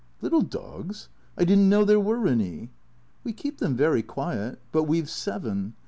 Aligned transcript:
Little 0.19 0.41
dogs? 0.41 1.09
I 1.37 1.43
did 1.45 1.59
n't 1.59 1.69
know 1.69 1.85
there 1.85 1.99
were 1.99 2.25
any."" 2.25 2.71
We 3.23 3.33
keep 3.33 3.59
them 3.59 3.75
very 3.75 4.01
quiet; 4.01 4.59
but 4.71 4.85
we 4.85 4.99
've 4.99 5.07
seven. 5.11 5.75